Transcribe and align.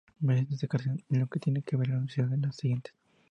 Merecen 0.19 0.49
destacarse, 0.49 0.89
en 1.11 1.19
lo 1.19 1.27
que 1.27 1.39
tiene 1.39 1.61
que 1.61 1.75
ver 1.77 1.89
con 1.89 1.93
la 1.93 1.97
Universidad, 1.99 2.29
las 2.35 2.55
siguientes. 2.55 2.95